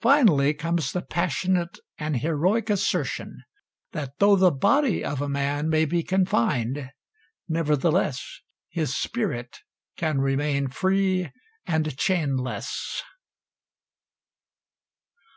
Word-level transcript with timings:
Finally 0.00 0.52
comes 0.54 0.90
the 0.90 1.02
passionate 1.02 1.78
and 1.96 2.16
heroic 2.16 2.68
assertion 2.68 3.44
that 3.92 4.18
though 4.18 4.34
the 4.34 4.50
body 4.50 5.04
of 5.04 5.22
a 5.22 5.28
man 5.28 5.68
may 5.68 5.84
be 5.84 6.02
confined, 6.02 6.90
nevertheless 7.48 8.40
his 8.70 8.96
spirit 8.96 9.58
can 9.96 10.18
remain 10.20 10.66
free 10.66 11.30
and 11.64 11.96
chainless. 11.96 13.04